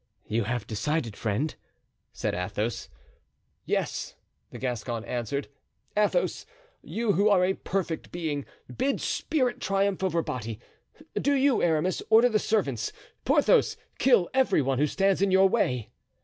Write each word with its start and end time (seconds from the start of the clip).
"You 0.27 0.45
have 0.45 0.65
decided, 0.65 1.15
friend?" 1.15 1.53
said 2.11 2.33
Athos. 2.33 2.89
"Yes," 3.67 4.15
the 4.49 4.57
Gascon 4.57 5.05
answered; 5.05 5.47
"Athos! 5.95 6.47
you, 6.81 7.11
who 7.13 7.29
are 7.29 7.45
a 7.45 7.53
perfect 7.53 8.11
being, 8.11 8.45
bid 8.75 8.99
spirit 8.99 9.61
triumph 9.61 10.01
over 10.03 10.23
body. 10.23 10.59
Do 11.13 11.33
you, 11.33 11.61
Aramis, 11.61 12.01
order 12.09 12.29
the 12.29 12.39
servants. 12.39 12.91
Porthos, 13.25 13.77
kill 13.99 14.27
every 14.33 14.63
one 14.63 14.79
who 14.79 14.87
stands 14.87 15.21
in 15.21 15.29
your 15.29 15.47
way." 15.47 15.91